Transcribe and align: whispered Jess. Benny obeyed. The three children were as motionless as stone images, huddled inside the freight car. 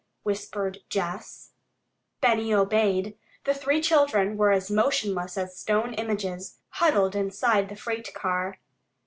whispered 0.23 0.79
Jess. 0.89 1.51
Benny 2.21 2.51
obeyed. 2.55 3.19
The 3.43 3.53
three 3.53 3.79
children 3.83 4.35
were 4.35 4.49
as 4.51 4.71
motionless 4.71 5.37
as 5.37 5.55
stone 5.59 5.93
images, 5.93 6.57
huddled 6.69 7.15
inside 7.15 7.69
the 7.69 7.75
freight 7.75 8.11
car. 8.11 8.57